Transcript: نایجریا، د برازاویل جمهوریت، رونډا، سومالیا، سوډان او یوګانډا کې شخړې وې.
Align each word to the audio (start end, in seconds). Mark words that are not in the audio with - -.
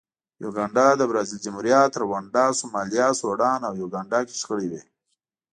نایجریا، 0.41 0.87
د 0.97 1.01
برازاویل 1.09 1.43
جمهوریت، 1.45 1.91
رونډا، 2.01 2.45
سومالیا، 2.59 3.07
سوډان 3.19 3.59
او 3.69 3.73
یوګانډا 3.81 4.19
کې 4.27 4.35
شخړې 4.41 4.67
وې. 4.71 4.81